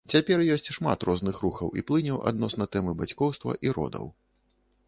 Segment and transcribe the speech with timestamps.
[0.13, 4.11] Цяпер ёсць шмат розных рухаў і плыняў адносна тэмы бацькоўства і родаў.